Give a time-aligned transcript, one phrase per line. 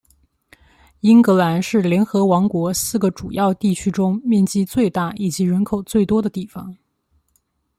[1.01, 6.75] 英格兰是联合王国四个主要地区中面积最大以及人口最多的地方。